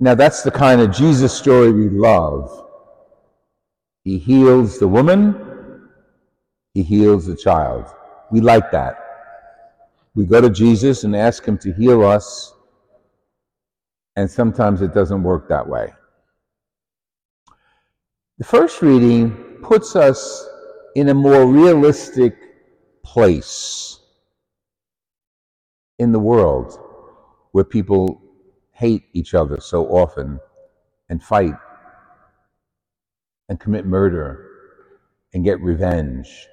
Now, 0.00 0.14
that's 0.14 0.42
the 0.42 0.50
kind 0.50 0.80
of 0.80 0.92
Jesus 0.92 1.32
story 1.32 1.72
we 1.72 1.88
love. 1.88 2.66
He 4.04 4.18
heals 4.18 4.78
the 4.78 4.88
woman, 4.88 5.88
he 6.72 6.82
heals 6.82 7.26
the 7.26 7.36
child. 7.36 7.86
We 8.30 8.40
like 8.40 8.70
that. 8.70 8.96
We 10.14 10.24
go 10.24 10.40
to 10.40 10.50
Jesus 10.50 11.04
and 11.04 11.16
ask 11.16 11.44
him 11.44 11.58
to 11.58 11.72
heal 11.72 12.04
us, 12.04 12.54
and 14.16 14.30
sometimes 14.30 14.82
it 14.82 14.94
doesn't 14.94 15.22
work 15.22 15.48
that 15.48 15.68
way. 15.68 15.92
The 18.38 18.44
first 18.44 18.82
reading 18.82 19.32
puts 19.62 19.96
us 19.96 20.48
in 20.94 21.08
a 21.08 21.14
more 21.14 21.46
realistic 21.46 22.36
place 23.04 23.98
in 25.98 26.12
the 26.12 26.20
world 26.20 26.78
where 27.52 27.64
people 27.64 28.22
hate 28.78 29.02
each 29.12 29.34
other 29.34 29.58
so 29.60 29.86
often 29.88 30.38
and 31.08 31.20
fight 31.20 31.54
and 33.48 33.58
commit 33.58 33.84
murder 33.84 34.46
and 35.34 35.42
get 35.44 35.60
revenge. 35.60 36.46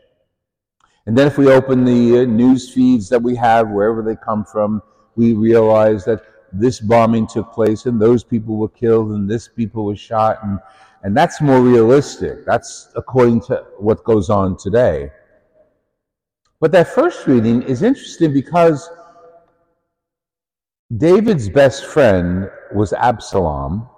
And 1.05 1.15
then 1.15 1.27
if 1.27 1.37
we 1.37 1.51
open 1.51 1.85
the 1.85 2.21
uh, 2.21 2.25
news 2.25 2.73
feeds 2.73 3.09
that 3.09 3.21
we 3.21 3.35
have, 3.35 3.69
wherever 3.69 4.01
they 4.01 4.15
come 4.15 4.43
from, 4.43 4.81
we 5.15 5.33
realize 5.33 6.03
that 6.05 6.23
this 6.51 6.79
bombing 6.79 7.27
took 7.27 7.53
place 7.53 7.85
and 7.85 8.01
those 8.01 8.23
people 8.23 8.55
were 8.57 8.69
killed 8.69 9.11
and 9.11 9.29
this 9.29 9.47
people 9.47 9.85
were 9.85 9.95
shot 9.95 10.39
and, 10.43 10.59
and 11.03 11.15
that's 11.15 11.41
more 11.41 11.61
realistic. 11.61 12.43
That's 12.43 12.89
according 12.95 13.41
to 13.41 13.65
what 13.77 14.03
goes 14.03 14.31
on 14.31 14.57
today. 14.57 15.11
But 16.59 16.71
that 16.71 16.87
first 16.87 17.27
reading 17.27 17.61
is 17.61 17.83
interesting 17.83 18.33
because 18.33 18.89
David's 20.93 21.49
best 21.49 21.85
friend 21.85 22.47
was 22.73 22.93
Absalom. 22.93 23.89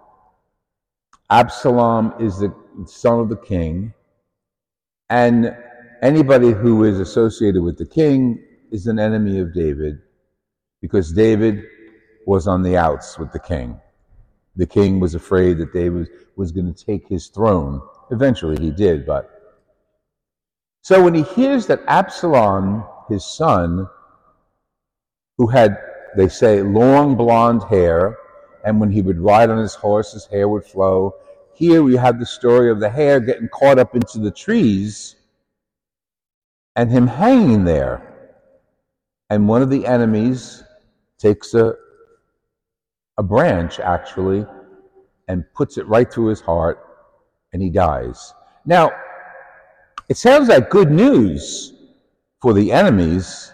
Absalom 1.29 2.13
is 2.17 2.39
the 2.39 2.53
son 2.85 3.19
of 3.19 3.27
the 3.27 3.35
king, 3.35 3.93
and 5.09 5.53
anybody 6.01 6.51
who 6.51 6.85
is 6.85 7.01
associated 7.01 7.61
with 7.61 7.77
the 7.77 7.85
king 7.85 8.41
is 8.71 8.87
an 8.87 8.99
enemy 8.99 9.39
of 9.39 9.53
David 9.53 9.99
because 10.81 11.11
David 11.11 11.65
was 12.25 12.47
on 12.47 12.63
the 12.63 12.77
outs 12.77 13.19
with 13.19 13.33
the 13.33 13.39
king. 13.39 13.77
The 14.55 14.65
king 14.65 15.01
was 15.01 15.13
afraid 15.13 15.57
that 15.57 15.73
David 15.73 16.07
was 16.37 16.53
going 16.53 16.73
to 16.73 16.85
take 16.85 17.05
his 17.09 17.27
throne. 17.27 17.81
Eventually 18.11 18.63
he 18.63 18.71
did, 18.71 19.05
but. 19.05 19.29
So 20.83 21.03
when 21.03 21.13
he 21.13 21.23
hears 21.23 21.67
that 21.67 21.81
Absalom, 21.87 22.85
his 23.09 23.25
son, 23.25 23.87
who 25.37 25.47
had 25.47 25.77
they 26.17 26.27
say, 26.27 26.63
long 26.63 27.15
blonde 27.15 27.63
hair, 27.69 28.17
and 28.65 28.79
when 28.79 28.89
he 28.89 29.03
would 29.03 29.19
ride 29.19 29.51
on 29.51 29.59
his 29.59 29.75
horse, 29.75 30.13
his 30.13 30.25
hair 30.25 30.49
would 30.49 30.65
flow. 30.65 31.13
Here 31.53 31.83
we 31.83 31.95
have 31.95 32.19
the 32.19 32.25
story 32.25 32.71
of 32.71 32.79
the 32.79 32.89
hair 32.89 33.19
getting 33.19 33.47
caught 33.49 33.77
up 33.77 33.95
into 33.95 34.17
the 34.17 34.31
trees 34.31 35.15
and 36.75 36.89
him 36.91 37.05
hanging 37.05 37.63
there. 37.63 38.01
And 39.29 39.47
one 39.47 39.61
of 39.61 39.69
the 39.69 39.85
enemies 39.85 40.63
takes 41.19 41.53
a, 41.53 41.75
a 43.17 43.23
branch, 43.23 43.79
actually, 43.79 44.45
and 45.27 45.45
puts 45.53 45.77
it 45.77 45.87
right 45.87 46.11
through 46.11 46.27
his 46.27 46.41
heart, 46.41 46.79
and 47.53 47.61
he 47.61 47.69
dies. 47.69 48.33
Now, 48.65 48.91
it 50.09 50.17
sounds 50.17 50.49
like 50.49 50.69
good 50.69 50.91
news 50.91 51.73
for 52.41 52.53
the 52.53 52.71
enemies 52.71 53.51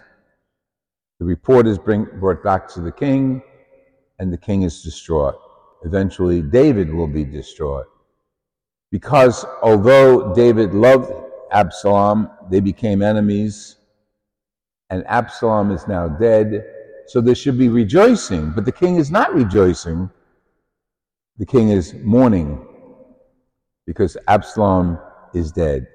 the 1.23 1.29
report 1.29 1.67
is 1.67 1.77
bring, 1.77 2.03
brought 2.19 2.43
back 2.43 2.67
to 2.67 2.81
the 2.81 2.91
king, 2.91 3.41
and 4.19 4.31
the 4.31 4.37
king 4.37 4.63
is 4.63 4.83
distraught. 4.83 5.39
Eventually, 5.85 6.41
David 6.41 6.93
will 6.93 7.07
be 7.07 7.23
distraught. 7.23 7.85
Because 8.91 9.45
although 9.61 10.33
David 10.33 10.73
loved 10.73 11.13
Absalom, 11.49 12.29
they 12.51 12.59
became 12.59 13.01
enemies, 13.01 13.77
and 14.89 15.05
Absalom 15.07 15.71
is 15.71 15.87
now 15.87 16.09
dead. 16.09 16.65
So 17.07 17.21
there 17.21 17.35
should 17.35 17.57
be 17.57 17.69
rejoicing, 17.69 18.51
but 18.51 18.65
the 18.65 18.73
king 18.73 18.97
is 18.97 19.09
not 19.09 19.33
rejoicing. 19.33 20.09
The 21.37 21.45
king 21.45 21.69
is 21.69 21.93
mourning 21.93 22.67
because 23.87 24.17
Absalom 24.27 24.99
is 25.33 25.53
dead. 25.53 25.87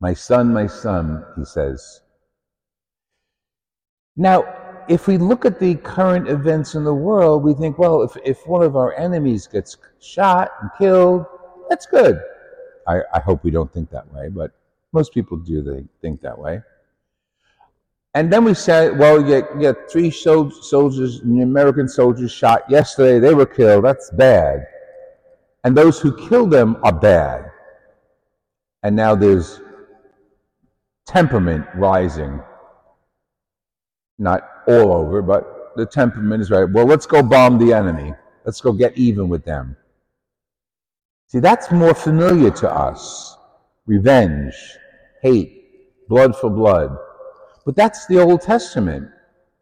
My 0.00 0.12
son, 0.12 0.52
my 0.52 0.66
son, 0.66 1.24
he 1.34 1.46
says. 1.46 2.02
Now, 4.16 4.44
if 4.88 5.06
we 5.06 5.18
look 5.18 5.44
at 5.44 5.58
the 5.58 5.74
current 5.76 6.28
events 6.28 6.74
in 6.74 6.84
the 6.84 6.94
world, 6.94 7.42
we 7.42 7.54
think, 7.54 7.78
well, 7.78 8.02
if, 8.02 8.16
if 8.24 8.46
one 8.46 8.62
of 8.62 8.76
our 8.76 8.94
enemies 8.94 9.46
gets 9.46 9.76
shot 10.00 10.50
and 10.60 10.70
killed, 10.78 11.24
that's 11.68 11.86
good. 11.86 12.20
I, 12.86 13.00
I 13.12 13.20
hope 13.20 13.44
we 13.44 13.50
don't 13.50 13.72
think 13.72 13.90
that 13.90 14.12
way, 14.12 14.28
but 14.28 14.52
most 14.92 15.12
people 15.14 15.38
do 15.38 15.62
they 15.62 15.84
think 16.00 16.20
that 16.20 16.38
way. 16.38 16.62
And 18.14 18.32
then 18.32 18.44
we 18.44 18.54
said, 18.54 18.96
well, 18.96 19.20
you 19.20 19.26
get, 19.26 19.54
you 19.54 19.60
get 19.60 19.90
three 19.90 20.10
soldiers, 20.10 21.20
American 21.22 21.88
soldiers 21.88 22.30
shot 22.30 22.62
yesterday, 22.70 23.18
they 23.18 23.34
were 23.34 23.46
killed, 23.46 23.84
that's 23.84 24.10
bad. 24.10 24.66
And 25.64 25.76
those 25.76 25.98
who 25.98 26.28
killed 26.28 26.50
them 26.50 26.76
are 26.84 26.92
bad. 26.92 27.50
And 28.84 28.94
now 28.94 29.14
there's 29.16 29.60
temperament 31.06 31.66
rising 31.74 32.40
not 34.18 34.42
all 34.66 34.92
over, 34.92 35.22
but 35.22 35.72
the 35.76 35.86
temperament 35.86 36.42
is 36.42 36.50
right. 36.50 36.64
Well, 36.64 36.86
let's 36.86 37.06
go 37.06 37.22
bomb 37.22 37.58
the 37.58 37.72
enemy. 37.72 38.14
Let's 38.44 38.60
go 38.60 38.72
get 38.72 38.96
even 38.96 39.28
with 39.28 39.44
them. 39.44 39.76
See, 41.28 41.40
that's 41.40 41.72
more 41.72 41.94
familiar 41.94 42.50
to 42.50 42.70
us. 42.70 43.36
Revenge, 43.86 44.54
hate, 45.22 46.08
blood 46.08 46.36
for 46.36 46.50
blood. 46.50 46.96
But 47.64 47.76
that's 47.76 48.06
the 48.06 48.20
Old 48.20 48.42
Testament, 48.42 49.08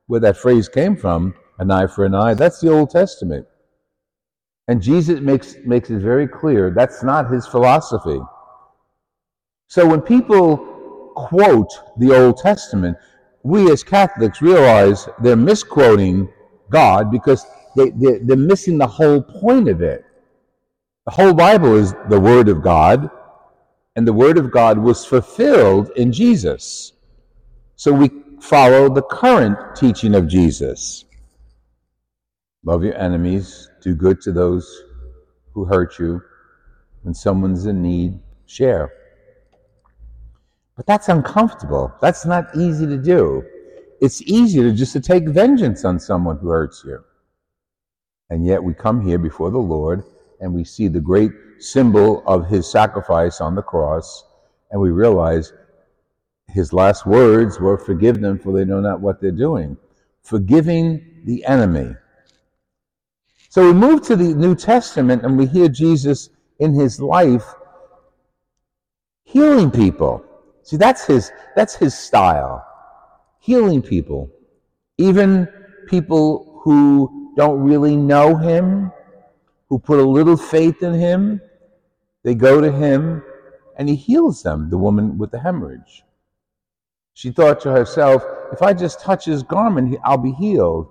where 0.07 0.21
that 0.21 0.37
phrase 0.37 0.69
came 0.69 0.97
from, 0.97 1.35
an 1.59 1.71
eye 1.71 1.87
for 1.87 2.05
an 2.05 2.15
eye. 2.15 2.35
That's 2.35 2.61
the 2.61 2.71
Old 2.71 2.91
Testament. 2.91 3.47
And 4.69 4.83
Jesus 4.83 5.21
makes, 5.21 5.57
makes 5.65 5.91
it 5.91 5.99
very 5.99 6.29
clear 6.29 6.71
that's 6.71 7.03
not 7.03 7.31
his 7.31 7.47
philosophy. 7.47 8.21
So 9.69 9.87
when 9.87 10.03
people 10.03 11.13
quote 11.17 11.73
the 11.99 12.15
Old 12.17 12.37
Testament, 12.39 12.97
we 13.45 13.71
as 13.71 13.83
Catholics 13.83 14.41
realize 14.41 15.09
they're 15.21 15.37
misquoting 15.37 16.29
God 16.71 17.11
because 17.11 17.45
they, 17.77 17.91
they, 17.91 18.19
they're 18.19 18.37
missing 18.37 18.79
the 18.79 18.87
whole 18.87 19.23
point 19.23 19.69
of 19.69 19.83
it. 19.83 20.05
The 21.07 21.13
whole 21.13 21.35
Bible 21.35 21.77
is 21.77 21.95
the 22.09 22.21
Word 22.21 22.49
of 22.49 22.63
God, 22.63 23.11
and 23.97 24.07
the 24.07 24.13
Word 24.13 24.39
of 24.39 24.53
God 24.53 24.79
was 24.79 25.05
fulfilled 25.05 25.91
in 25.97 26.13
Jesus. 26.13 26.93
So 27.75 27.93
we 27.93 28.11
follow 28.41 28.89
the 28.89 29.03
current 29.03 29.75
teaching 29.75 30.15
of 30.15 30.29
Jesus. 30.29 31.05
Love 32.65 32.85
your 32.85 32.97
enemies, 32.97 33.69
do 33.81 33.95
good 33.97 34.21
to 34.21 34.31
those 34.31 34.85
who 35.53 35.65
hurt 35.65 35.99
you. 35.99 36.23
When 37.03 37.15
someone's 37.15 37.67
in 37.67 37.83
need, 37.83 38.21
share. 38.47 38.93
But 40.77 40.87
that's 40.87 41.09
uncomfortable. 41.09 41.93
That's 42.01 42.25
not 42.25 42.57
easy 42.57 42.87
to 42.87 42.97
do. 42.97 43.45
It's 44.01 44.23
easier 44.23 44.73
just 44.73 44.93
to 44.95 45.01
take 45.01 45.29
vengeance 45.29 45.85
on 45.85 46.01
someone 46.01 46.39
who 46.39 46.49
hurts 46.49 46.83
you. 46.85 47.05
And 48.31 48.47
yet 48.47 48.63
we 48.63 48.75
come 48.75 49.07
here 49.07 49.19
before 49.19 49.51
the 49.51 49.59
Lord 49.59 50.05
and 50.41 50.53
we 50.53 50.65
see 50.65 50.89
the 50.89 51.01
great 51.01 51.31
symbol 51.59 52.23
of 52.27 52.49
his 52.49 52.69
sacrifice 52.69 53.41
on 53.41 53.55
the 53.55 53.63
cross 53.63 54.25
and 54.71 54.81
we 54.81 54.91
realize 54.91 55.53
his 56.49 56.73
last 56.73 57.07
words 57.07 57.61
were, 57.61 57.79
Forgive 57.79 58.21
them, 58.21 58.39
for 58.39 58.53
they 58.53 58.65
know 58.65 58.81
not 58.81 59.01
what 59.01 59.21
they're 59.21 59.31
doing. 59.31 59.77
Forgiving 60.23 61.23
the 61.25 61.45
enemy. 61.45 61.95
So 63.49 63.67
we 63.67 63.73
move 63.75 64.03
to 64.07 64.17
the 64.17 64.35
New 64.35 64.55
Testament 64.55 65.25
and 65.25 65.37
we 65.37 65.47
hear 65.47 65.69
Jesus 65.69 66.31
in 66.59 66.73
his 66.75 67.01
life 67.01 67.45
healing 69.25 69.71
people. 69.71 70.25
See, 70.63 70.77
that's 70.77 71.05
his, 71.05 71.33
that's 71.57 71.75
his 71.75 71.97
style. 71.97 72.65
Healing 73.41 73.83
people. 73.83 74.31
Even 74.99 75.49
people 75.87 76.61
who 76.63 77.33
don't 77.37 77.61
really 77.61 77.97
know 77.97 78.37
him, 78.37 78.93
who 79.69 79.79
put 79.79 79.99
a 79.99 80.05
little 80.05 80.37
faith 80.37 80.83
in 80.83 80.95
him, 80.95 81.41
they 82.23 82.35
go 82.35 82.61
to 82.61 82.71
him 82.71 83.23
and 83.77 83.89
he 83.89 83.97
heals 83.97 84.43
them, 84.43 84.71
the 84.71 84.79
woman 84.79 85.19
with 85.19 85.31
the 85.31 85.41
hemorrhage. 85.41 86.05
She 87.15 87.31
thought 87.31 87.61
to 87.63 87.73
herself, 87.73 88.23
if 88.53 88.63
I 88.63 88.73
just 88.73 89.01
touch 89.01 89.25
his 89.25 89.43
garment, 89.43 89.99
I'll 90.05 90.19
be 90.19 90.33
healed. 90.33 90.89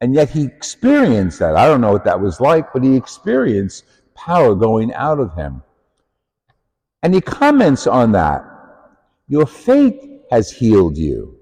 And 0.00 0.14
yet 0.14 0.30
he 0.30 0.44
experienced 0.44 1.38
that. 1.40 1.56
I 1.56 1.66
don't 1.66 1.80
know 1.80 1.92
what 1.92 2.04
that 2.04 2.20
was 2.20 2.40
like, 2.40 2.72
but 2.72 2.84
he 2.84 2.94
experienced 2.94 3.84
power 4.14 4.54
going 4.54 4.92
out 4.94 5.18
of 5.18 5.34
him. 5.34 5.62
And 7.02 7.14
he 7.14 7.20
comments 7.20 7.86
on 7.86 8.12
that. 8.12 8.44
Your 9.28 9.46
faith 9.46 10.00
has 10.30 10.50
healed 10.52 10.98
you. 10.98 11.38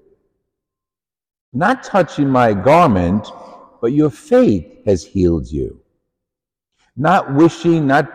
Not 1.53 1.83
touching 1.83 2.29
my 2.29 2.53
garment, 2.53 3.27
but 3.81 3.93
your 3.93 4.11
faith 4.11 4.85
has 4.85 5.05
healed 5.05 5.51
you. 5.51 5.79
not 6.97 7.33
wishing, 7.35 7.87
not 7.87 8.09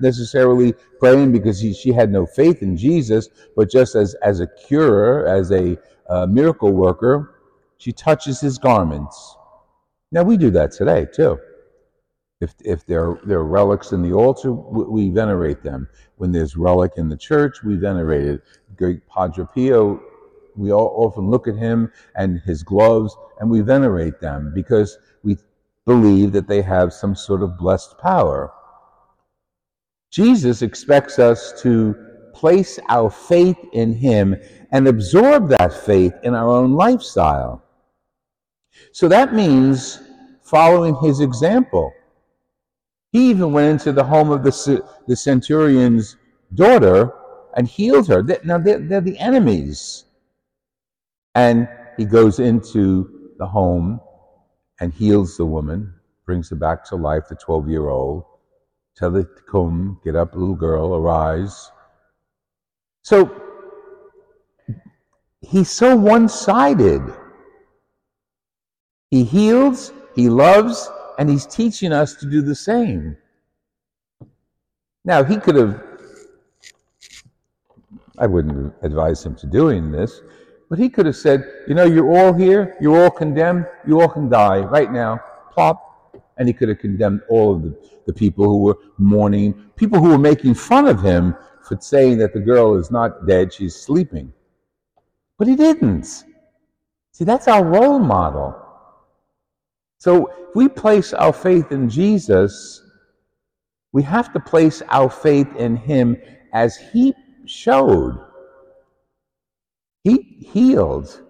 necessarily 0.00 0.74
praying 1.00 1.32
because 1.32 1.60
he, 1.60 1.72
she 1.74 1.92
had 1.92 2.10
no 2.10 2.26
faith 2.26 2.62
in 2.62 2.76
Jesus, 2.76 3.28
but 3.56 3.70
just 3.70 3.94
as, 3.94 4.14
as 4.22 4.40
a 4.40 4.46
curer, 4.66 5.26
as 5.26 5.52
a 5.52 5.78
uh, 6.08 6.26
miracle 6.26 6.72
worker, 6.72 7.36
she 7.78 7.92
touches 7.92 8.40
his 8.40 8.58
garments. 8.58 9.36
Now 10.12 10.22
we 10.24 10.36
do 10.36 10.50
that 10.52 10.72
today 10.72 11.06
too. 11.12 11.38
If, 12.40 12.54
if 12.64 12.86
there, 12.86 13.18
there 13.24 13.38
are 13.38 13.44
relics 13.44 13.92
in 13.92 14.02
the 14.02 14.12
altar, 14.14 14.52
we 14.52 15.10
venerate 15.10 15.62
them. 15.62 15.88
When 16.16 16.32
there's 16.32 16.56
relic 16.56 16.92
in 16.98 17.08
the 17.08 17.16
church, 17.16 17.62
we 17.64 17.76
venerate 17.76 18.26
it. 18.28 18.42
Great 18.76 19.06
Padre 19.08 19.46
Pio, 19.54 20.00
we 20.56 20.72
all 20.72 20.92
often 20.96 21.30
look 21.30 21.48
at 21.48 21.56
him 21.56 21.90
and 22.14 22.40
his 22.40 22.62
gloves 22.62 23.16
and 23.40 23.50
we 23.50 23.60
venerate 23.60 24.20
them 24.20 24.52
because 24.54 24.98
we 25.22 25.36
believe 25.84 26.32
that 26.32 26.48
they 26.48 26.62
have 26.62 26.92
some 26.92 27.14
sort 27.14 27.42
of 27.42 27.58
blessed 27.58 27.98
power. 27.98 28.52
Jesus 30.10 30.62
expects 30.62 31.18
us 31.18 31.60
to 31.62 31.94
place 32.32 32.78
our 32.88 33.10
faith 33.10 33.58
in 33.72 33.92
him 33.92 34.36
and 34.72 34.88
absorb 34.88 35.48
that 35.48 35.72
faith 35.72 36.14
in 36.22 36.34
our 36.34 36.48
own 36.48 36.72
lifestyle. 36.72 37.62
So 38.92 39.08
that 39.08 39.34
means 39.34 40.00
following 40.42 40.96
his 40.96 41.20
example. 41.20 41.92
He 43.12 43.30
even 43.30 43.52
went 43.52 43.72
into 43.72 43.92
the 43.92 44.04
home 44.04 44.30
of 44.30 44.42
the, 44.42 44.84
the 45.06 45.16
centurion's 45.16 46.16
daughter 46.54 47.12
and 47.56 47.66
healed 47.66 48.06
her. 48.08 48.22
Now, 48.44 48.58
they're, 48.58 48.78
they're 48.78 49.00
the 49.00 49.18
enemies. 49.18 50.04
And 51.34 51.68
he 51.96 52.04
goes 52.04 52.38
into 52.38 53.32
the 53.38 53.46
home 53.46 54.00
and 54.80 54.92
heals 54.92 55.36
the 55.36 55.46
woman, 55.46 55.92
brings 56.24 56.50
her 56.50 56.56
back 56.56 56.84
to 56.84 56.96
life, 56.96 57.24
the 57.28 57.34
12 57.34 57.68
year 57.68 57.88
old. 57.88 58.24
Tell 58.96 59.10
her 59.10 59.24
to 59.24 59.42
come, 59.50 60.00
get 60.04 60.16
up, 60.16 60.34
little 60.34 60.54
girl, 60.54 60.94
arise. 60.94 61.70
So 63.02 63.42
he's 65.40 65.70
so 65.70 65.96
one 65.96 66.28
sided. 66.28 67.02
He 69.10 69.24
heals, 69.24 69.92
he 70.14 70.28
loves, 70.28 70.90
and 71.18 71.28
he's 71.28 71.46
teaching 71.46 71.92
us 71.92 72.14
to 72.16 72.30
do 72.30 72.42
the 72.42 72.54
same. 72.54 73.16
Now, 75.04 75.22
he 75.22 75.36
could 75.36 75.54
have, 75.54 75.85
I 78.18 78.26
wouldn't 78.26 78.74
advise 78.82 79.24
him 79.24 79.34
to 79.36 79.46
doing 79.46 79.90
this, 79.90 80.20
but 80.68 80.78
he 80.78 80.88
could 80.88 81.06
have 81.06 81.16
said, 81.16 81.44
you 81.68 81.74
know, 81.74 81.84
you're 81.84 82.10
all 82.16 82.32
here, 82.32 82.76
you're 82.80 83.04
all 83.04 83.10
condemned, 83.10 83.66
you 83.86 84.00
all 84.00 84.08
can 84.08 84.28
die 84.28 84.60
right 84.60 84.90
now, 84.90 85.20
plop. 85.52 85.82
And 86.38 86.48
he 86.48 86.52
could 86.52 86.68
have 86.68 86.78
condemned 86.78 87.22
all 87.30 87.54
of 87.54 87.62
the, 87.62 87.76
the 88.06 88.12
people 88.12 88.44
who 88.44 88.58
were 88.58 88.76
mourning, 88.98 89.54
people 89.76 89.98
who 89.98 90.10
were 90.10 90.18
making 90.18 90.54
fun 90.54 90.86
of 90.86 91.02
him 91.02 91.34
for 91.66 91.78
saying 91.80 92.18
that 92.18 92.32
the 92.32 92.40
girl 92.40 92.76
is 92.76 92.90
not 92.90 93.26
dead, 93.26 93.52
she's 93.52 93.74
sleeping. 93.74 94.32
But 95.38 95.48
he 95.48 95.56
didn't. 95.56 96.24
See, 97.12 97.24
that's 97.24 97.48
our 97.48 97.64
role 97.64 97.98
model. 97.98 98.54
So 99.98 100.26
if 100.26 100.54
we 100.54 100.68
place 100.68 101.12
our 101.12 101.32
faith 101.32 101.72
in 101.72 101.88
Jesus, 101.88 102.82
we 103.92 104.02
have 104.02 104.32
to 104.34 104.40
place 104.40 104.82
our 104.88 105.08
faith 105.08 105.48
in 105.56 105.76
him 105.76 106.16
as 106.52 106.76
he 106.76 107.14
showed. 107.46 108.18
He 110.04 110.38
healed. 110.52 111.22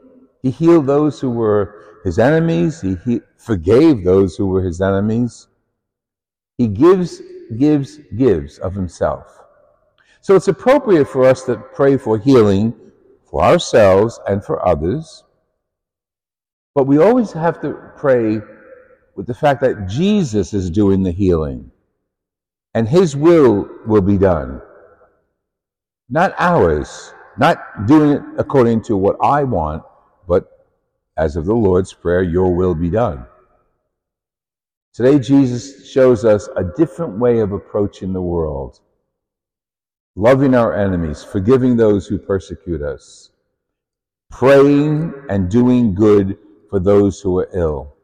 He 0.43 0.51
healed 0.51 0.87
those 0.87 1.21
who 1.21 1.31
were 1.31 2.01
his 2.05 2.19
enemies. 2.19 2.81
He, 2.81 2.97
he 3.05 3.21
forgave 3.37 4.05
those 4.05 4.37
who 4.37 4.47
were 4.47 4.63
his 4.63 4.81
enemies. 4.81 5.49
He 6.59 6.69
gives, 6.69 7.21
gives, 7.59 7.99
gives 8.17 8.59
of 8.59 8.75
himself. 8.75 9.43
So 10.21 10.35
it's 10.35 10.49
appropriate 10.49 11.07
for 11.07 11.25
us 11.25 11.43
to 11.45 11.57
pray 11.57 11.97
for 11.97 12.19
healing 12.19 12.75
for 13.25 13.43
ourselves 13.43 14.21
and 14.27 14.45
for 14.45 14.67
others. 14.67 15.25
But 16.75 16.87
we 16.87 16.99
always 16.99 17.33
have 17.33 17.61
to 17.63 17.75
pray 17.97 18.41
with 19.15 19.27
the 19.27 19.35
fact 19.35 19.61
that 19.63 19.89
Jesus 19.89 20.53
is 20.53 20.71
doing 20.71 21.03
the 21.03 21.11
healing 21.11 21.71
and 22.75 22.87
his 22.87 23.17
will 23.17 23.69
will 23.87 24.03
be 24.03 24.19
done. 24.19 24.61
Not 26.09 26.35
ours, 26.39 27.13
not 27.39 27.87
doing 27.87 28.11
it 28.11 28.23
according 28.39 28.83
to 28.85 28.97
what 28.97 29.17
I 29.23 29.45
want, 29.45 29.83
but 30.29 30.67
as 31.17 31.37
of 31.37 31.47
the 31.47 31.55
Lord's 31.55 31.93
Prayer, 31.93 32.23
your 32.23 32.55
will 32.55 32.75
be 32.75 32.91
done. 32.91 33.27
Today, 34.95 35.19
Jesus 35.19 35.91
shows 35.91 36.25
us 36.25 36.49
a 36.57 36.65
different 36.77 37.19
way 37.19 37.41
of 37.41 37.53
approaching 37.53 38.13
the 38.13 38.23
world 38.23 38.81
loving 40.19 40.55
our 40.55 40.75
enemies, 40.75 41.23
forgiving 41.23 41.77
those 41.77 42.07
who 42.07 42.19
persecute 42.19 42.81
us, 42.81 43.31
praying 44.31 45.13
and 45.29 45.51
doing 45.51 45.95
good 45.95 46.39
for 46.71 46.81
those 46.81 47.21
who 47.21 47.39
are 47.39 47.49
ill 47.53 47.97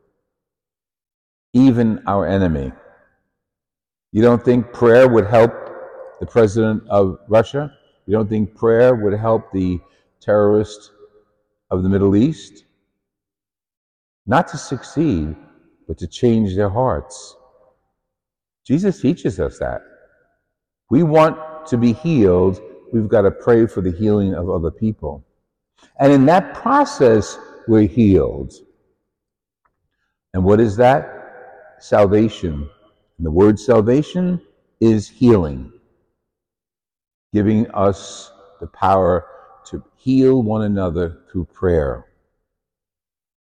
even 1.53 2.03
our 2.07 2.27
enemy. 2.27 2.73
You 4.13 4.23
don't 4.23 4.45
think 4.45 4.73
prayer 4.73 5.09
would 5.09 5.27
help 5.27 5.53
the 6.21 6.27
president 6.27 6.83
of 6.89 7.19
Russia? 7.29 7.73
You 8.07 8.15
don't 8.15 8.29
think 8.29 8.55
prayer 8.55 8.95
would 8.95 9.19
help 9.19 9.53
the 9.53 9.81
terrorists 10.21 10.91
of 11.71 11.83
the 11.83 11.89
Middle 11.89 12.17
East? 12.17 12.65
Not 14.27 14.49
to 14.49 14.59
succeed, 14.59 15.35
but 15.87 15.99
to 15.99 16.07
change 16.07 16.55
their 16.57 16.71
hearts. 16.71 17.37
Jesus 18.67 19.01
teaches 19.01 19.41
us 19.41 19.59
that. 19.59 19.81
We 20.91 21.03
want 21.03 21.67
to 21.67 21.77
be 21.77 21.93
healed, 21.93 22.61
we've 22.93 23.09
got 23.09 23.23
to 23.23 23.31
pray 23.31 23.67
for 23.67 23.81
the 23.81 23.93
healing 23.93 24.35
of 24.35 24.51
other 24.51 24.71
people. 24.71 25.25
And 25.99 26.13
in 26.13 26.27
that 26.27 26.55
process, 26.55 27.39
we're 27.67 27.89
healed. 27.89 28.53
And 30.35 30.45
what 30.45 30.61
is 30.61 30.77
that? 30.77 31.23
salvation. 31.83 32.69
And 33.19 33.27
the 33.27 33.31
word 33.31 33.59
salvation 33.59 34.41
is 34.81 35.09
healing, 35.09 35.73
giving 37.33 37.71
us 37.71 38.33
the 38.61 38.67
power 38.67 39.27
to 39.67 39.83
heal 39.97 40.43
one 40.43 40.63
another 40.63 41.21
through 41.31 41.45
prayer. 41.47 42.07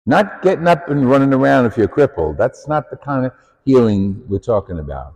Not 0.06 0.42
getting 0.42 0.68
up 0.68 0.90
and 0.90 1.10
running 1.10 1.34
around 1.34 1.66
if 1.66 1.78
you're 1.78 1.88
crippled. 1.88 2.38
That's 2.38 2.68
not 2.68 2.90
the 2.90 2.98
kind 2.98 3.26
of 3.26 3.32
healing 3.64 4.24
we're 4.28 4.40
talking 4.40 4.80
about. 4.80 5.16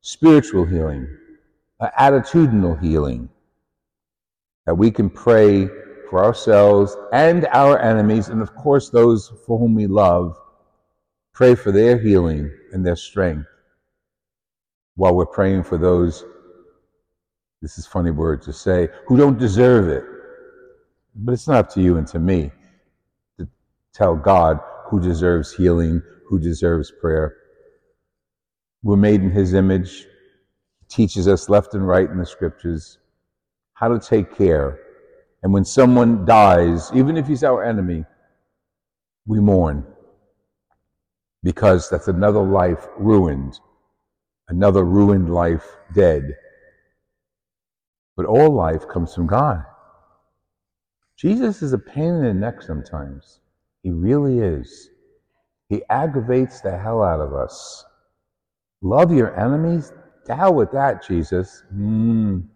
Spiritual 0.00 0.64
healing, 0.64 1.08
attitudinal 1.80 2.80
healing. 2.80 3.28
That 4.66 4.74
we 4.74 4.90
can 4.90 5.08
pray 5.08 5.66
for 6.10 6.24
ourselves 6.24 6.96
and 7.12 7.46
our 7.52 7.78
enemies, 7.78 8.28
and 8.28 8.42
of 8.42 8.54
course, 8.54 8.90
those 8.90 9.32
for 9.46 9.58
whom 9.58 9.74
we 9.74 9.86
love 9.86 10.38
Pray 11.38 11.54
for 11.54 11.70
their 11.70 11.96
healing 11.96 12.50
and 12.72 12.84
their 12.84 12.96
strength 12.96 13.46
while 14.96 15.14
we're 15.14 15.24
praying 15.24 15.62
for 15.62 15.78
those, 15.78 16.24
this 17.60 17.78
is 17.78 17.86
funny 17.86 18.10
word 18.10 18.42
to 18.42 18.52
say, 18.52 18.88
who 19.06 19.16
don't 19.16 19.38
deserve 19.38 19.88
it. 19.88 20.04
But 21.14 21.32
it's 21.32 21.48
not 21.48 21.56
up 21.58 21.70
to 21.74 21.82
you 21.82 21.96
and 21.96 22.06
to 22.08 22.18
me 22.18 22.52
to 23.38 23.48
tell 23.92 24.14
God 24.14 24.60
who 24.86 25.00
deserves 25.00 25.52
healing, 25.52 26.02
who 26.26 26.38
deserves 26.38 26.92
prayer. 27.00 27.36
We're 28.82 28.96
made 28.96 29.22
in 29.22 29.30
His 29.30 29.54
image. 29.54 30.06
He 30.80 30.86
teaches 30.88 31.26
us 31.26 31.48
left 31.48 31.74
and 31.74 31.86
right 31.86 32.08
in 32.08 32.18
the 32.18 32.26
scriptures 32.26 32.98
how 33.78 33.88
to 33.88 34.00
take 34.00 34.36
care. 34.36 34.78
And 35.42 35.52
when 35.52 35.64
someone 35.64 36.24
dies, 36.24 36.90
even 36.92 37.16
if 37.16 37.28
he's 37.28 37.44
our 37.44 37.62
enemy, 37.64 38.04
we 39.26 39.38
mourn 39.38 39.86
because 41.44 41.88
that's 41.88 42.08
another 42.08 42.42
life 42.42 42.88
ruined, 42.98 43.60
another 44.48 44.84
ruined 44.84 45.32
life 45.32 45.76
dead. 45.94 46.36
But 48.18 48.26
all 48.26 48.50
life 48.50 48.88
comes 48.88 49.14
from 49.14 49.28
God. 49.28 49.64
Jesus 51.16 51.62
is 51.62 51.72
a 51.72 51.78
pain 51.78 52.14
in 52.14 52.24
the 52.24 52.34
neck 52.34 52.60
sometimes. 52.60 53.38
He 53.84 53.92
really 53.92 54.40
is. 54.40 54.90
He 55.68 55.84
aggravates 55.88 56.60
the 56.60 56.76
hell 56.76 57.00
out 57.00 57.20
of 57.20 57.32
us. 57.32 57.84
Love 58.82 59.12
your 59.12 59.38
enemies? 59.38 59.92
To 60.26 60.34
hell 60.34 60.52
with 60.52 60.72
that, 60.72 61.06
Jesus. 61.06 61.62
Mm. 61.72 62.48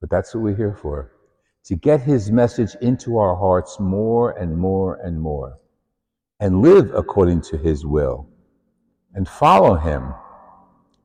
But 0.00 0.10
that's 0.10 0.34
what 0.34 0.42
we're 0.42 0.56
here 0.56 0.74
for. 0.74 1.12
To 1.66 1.76
get 1.76 2.00
his 2.00 2.32
message 2.32 2.74
into 2.80 3.16
our 3.16 3.36
hearts 3.36 3.78
more 3.78 4.32
and 4.32 4.58
more 4.58 4.96
and 5.04 5.20
more 5.20 5.60
and 6.40 6.62
live 6.62 6.92
according 6.92 7.42
to 7.42 7.58
his 7.58 7.86
will 7.86 8.28
and 9.14 9.28
follow 9.28 9.76
him 9.76 10.12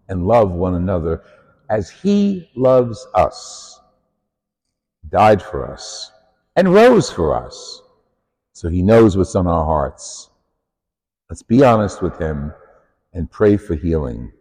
and 0.07 0.25
love 0.25 0.51
one 0.51 0.73
another 0.73 1.21
as 1.69 1.89
he 1.89 2.49
loves 2.55 3.07
us, 3.13 3.79
died 5.09 5.41
for 5.41 5.71
us, 5.71 6.11
and 6.55 6.73
rose 6.73 7.11
for 7.11 7.35
us. 7.35 7.81
So 8.53 8.69
he 8.69 8.81
knows 8.81 9.15
what's 9.15 9.35
on 9.35 9.47
our 9.47 9.65
hearts. 9.65 10.29
Let's 11.29 11.43
be 11.43 11.63
honest 11.63 12.01
with 12.01 12.17
him 12.17 12.53
and 13.13 13.29
pray 13.29 13.55
for 13.55 13.75
healing. 13.75 14.31